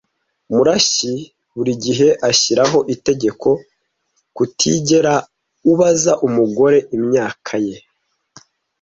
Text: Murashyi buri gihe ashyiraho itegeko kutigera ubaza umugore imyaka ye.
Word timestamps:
Murashyi 0.55 1.13
buri 1.55 1.73
gihe 1.83 2.07
ashyiraho 2.29 2.77
itegeko 2.95 3.49
kutigera 4.35 5.13
ubaza 5.71 6.11
umugore 6.27 6.77
imyaka 6.97 7.53
ye. 7.65 7.75